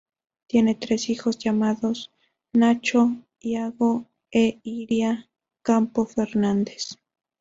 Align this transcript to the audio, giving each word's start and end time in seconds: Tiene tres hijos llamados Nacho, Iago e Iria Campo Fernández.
Tiene 0.47 0.73
tres 0.73 1.09
hijos 1.11 1.37
llamados 1.37 2.09
Nacho, 2.53 3.17
Iago 3.39 4.07
e 4.31 4.59
Iria 4.63 5.29
Campo 5.61 6.07
Fernández. 6.07 6.97